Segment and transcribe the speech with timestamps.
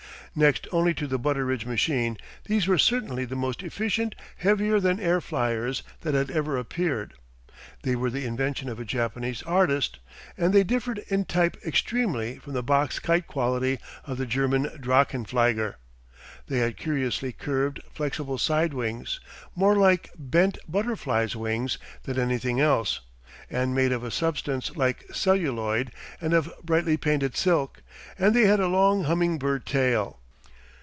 [0.33, 5.19] Next only to the Butteridge machine, these were certainly the most efficient heavier than air
[5.19, 7.15] fliers that had ever appeared.
[7.83, 9.99] They were the invention of a Japanese artist,
[10.37, 15.75] and they differed in type extremely from the box kite quality of the German drachenflieger.
[16.47, 19.19] They had curiously curved, flexible side wings,
[19.53, 23.01] more like bent butterfly's wings than anything else,
[23.49, 25.91] and made of a substance like celluloid
[26.21, 27.83] and of brightly painted silk,
[28.17, 30.19] and they had a long humming bird tail.